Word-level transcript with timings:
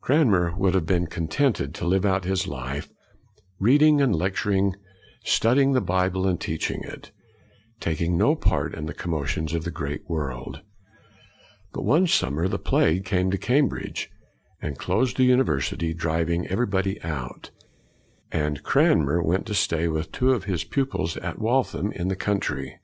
Cranmer 0.00 0.56
would 0.56 0.72
have 0.72 0.86
been 0.86 1.06
contented 1.06 1.74
to 1.74 1.84
live 1.84 2.06
out 2.06 2.24
all 2.24 2.30
his 2.30 2.46
life, 2.46 2.88
reading 3.60 4.00
and 4.00 4.16
lecturing, 4.16 4.74
studying 5.24 5.72
the 5.74 5.82
Bible 5.82 6.26
and 6.26 6.40
teaching 6.40 6.80
it, 6.82 7.12
taking 7.80 8.16
no 8.16 8.34
part 8.34 8.74
in 8.74 8.86
the 8.86 8.94
commotions 8.94 9.52
of 9.52 9.64
the 9.64 9.70
great 9.70 10.00
world. 10.08 10.62
But, 11.74 11.82
one 11.82 12.06
summer, 12.06 12.48
the 12.48 12.58
plague 12.58 13.04
came 13.04 13.30
to 13.30 13.36
Cambridge, 13.36 14.10
and 14.58 14.78
closed 14.78 15.18
the 15.18 15.24
university, 15.24 15.92
driving 15.92 16.46
everybody 16.46 16.98
out; 17.02 17.50
and 18.32 18.62
Cranmer 18.62 19.22
went 19.22 19.44
to 19.48 19.54
stay 19.54 19.86
with 19.86 20.10
two 20.12 20.30
of 20.32 20.44
his 20.44 20.64
pupils 20.64 21.18
at 21.18 21.38
Waltham, 21.38 21.92
in 21.92 22.08
the 22.08 22.16
country. 22.16 22.78